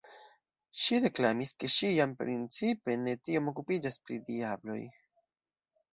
Ŝi 0.83 0.97
deklamis, 1.03 1.51
ke 1.63 1.69
ŝi 1.75 1.91
jam 1.97 2.15
principe 2.23 2.97
ne 3.03 3.15
tiom 3.29 3.53
okupiĝas 3.55 4.03
pri 4.09 4.19
diabloj. 4.31 4.83